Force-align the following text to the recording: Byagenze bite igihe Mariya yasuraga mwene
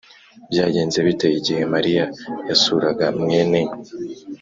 Byagenze 0.51 0.97
bite 1.07 1.27
igihe 1.39 1.61
Mariya 1.73 2.05
yasuraga 2.47 3.05
mwene 3.21 3.61